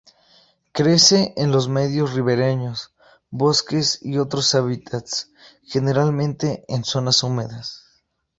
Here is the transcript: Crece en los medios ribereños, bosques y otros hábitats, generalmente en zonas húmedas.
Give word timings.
Crece 0.71 1.31
en 1.37 1.51
los 1.51 1.69
medios 1.69 2.15
ribereños, 2.15 2.91
bosques 3.29 3.99
y 4.01 4.17
otros 4.17 4.55
hábitats, 4.55 5.29
generalmente 5.61 6.65
en 6.69 6.83
zonas 6.83 7.21
húmedas. 7.21 7.83